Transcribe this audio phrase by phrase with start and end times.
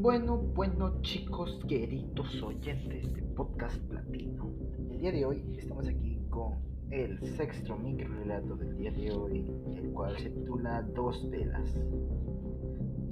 [0.00, 4.50] Bueno, bueno chicos, queridos oyentes de Podcast Platino.
[4.88, 6.54] El día de hoy estamos aquí con
[6.90, 11.78] el sexto micro relato del día de hoy, el cual se titula Dos velas.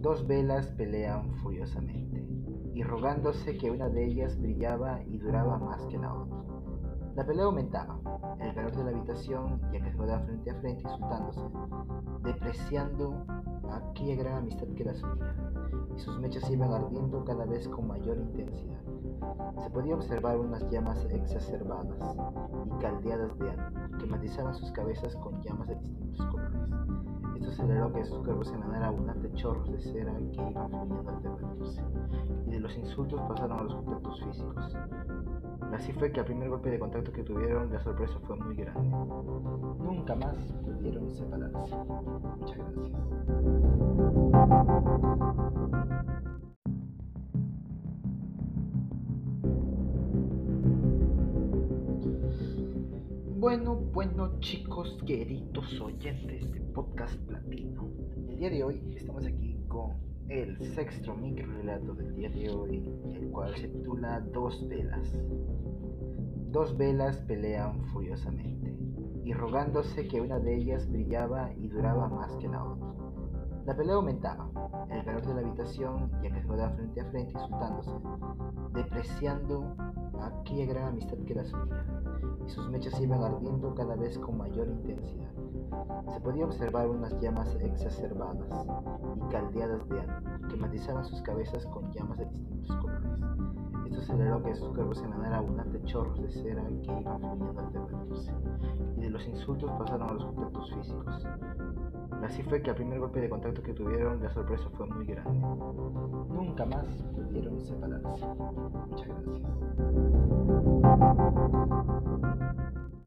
[0.00, 2.27] Dos velas pelean furiosamente,
[2.72, 6.39] y rogándose que una de ellas brillaba y duraba más que la otra.
[7.16, 8.00] La pelea aumentaba,
[8.41, 11.43] el calor de la habitación, ya que se frente a frente insultándose,
[12.25, 13.26] depreciando
[13.71, 15.35] aquella gran amistad que las unía,
[15.96, 18.81] y sus mechas iban ardiendo cada vez con mayor intensidad.
[19.63, 22.17] Se podía observar unas llamas exacerbadas
[22.67, 26.71] y caldeadas de ánimo que matizaban sus cabezas con llamas de distintos colores.
[27.36, 31.82] Esto aceleró que sus cuerpos emanar abundantes chorros de cera que iban fluyendo al derretirse,
[32.47, 34.77] y de los insultos pasaron a los contactos físicos.
[35.73, 38.89] Así fue que al primer golpe de contacto que tuvieron, la sorpresa fue muy grande.
[38.89, 41.77] Nunca más pudieron separarse.
[42.39, 42.88] Muchas gracias.
[53.37, 57.91] Bueno, bueno chicos, queridos oyentes de Podcast Platino.
[58.27, 59.93] El día de hoy estamos aquí con
[60.31, 65.13] el sexto micro relato del día de hoy, el cual se titula Dos velas.
[66.51, 68.75] Dos velas pelean furiosamente,
[69.25, 72.89] y rogándose que una de ellas brillaba y duraba más que la otra.
[73.69, 74.48] La pelea aumentaba,
[74.88, 77.91] el calor de la habitación, ya que se quedaban frente a frente insultándose,
[78.72, 79.77] depreciando
[80.22, 81.84] aquella gran amistad que las unía,
[82.46, 85.28] y sus mechas iban ardiendo cada vez con mayor intensidad.
[86.14, 88.66] Se podía observar unas llamas exacerbadas
[89.16, 93.20] y caldeadas de ánimo que matizaban sus cabezas con llamas de distintos colores.
[93.84, 98.33] Esto aceleró que sus cuerpos emanar abundantes chorros de cera que iban fluyendo al derretirse,
[98.96, 101.27] y de los insultos pasaron a los contactos físicos.
[102.29, 105.41] Así fue que al primer golpe de contacto que tuvieron, la sorpresa fue muy grande.
[106.29, 108.27] Nunca más pudieron separarse.